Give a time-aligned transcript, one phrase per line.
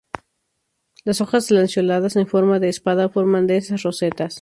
[1.05, 4.39] Los hojas lanceoladas en forma de espada forman densas rosetas.